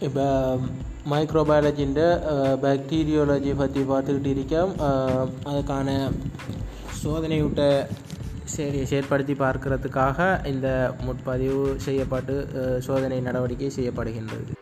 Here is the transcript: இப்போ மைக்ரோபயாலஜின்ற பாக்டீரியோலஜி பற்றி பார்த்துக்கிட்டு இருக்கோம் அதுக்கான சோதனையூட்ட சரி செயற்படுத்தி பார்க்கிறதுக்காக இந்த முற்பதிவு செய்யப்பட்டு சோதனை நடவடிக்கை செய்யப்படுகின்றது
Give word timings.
இப்போ 0.00 0.24
மைக்ரோபயாலஜின்ற 1.10 2.00
பாக்டீரியோலஜி 2.62 3.52
பற்றி 3.54 3.82
பார்த்துக்கிட்டு 3.82 4.30
இருக்கோம் 4.30 4.72
அதுக்கான 5.44 5.88
சோதனையூட்ட 7.02 7.62
சரி 8.44 8.80
செயற்படுத்தி 8.90 9.34
பார்க்கிறதுக்காக 9.38 10.28
இந்த 10.46 10.68
முற்பதிவு 11.04 11.62
செய்யப்பட்டு 11.78 12.36
சோதனை 12.78 13.20
நடவடிக்கை 13.20 13.70
செய்யப்படுகின்றது 13.76 14.52